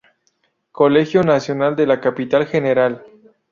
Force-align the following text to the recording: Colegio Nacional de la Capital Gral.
Colegio 0.71 1.21
Nacional 1.21 1.75
de 1.75 1.85
la 1.85 2.01
Capital 2.01 2.45
Gral. 2.45 3.05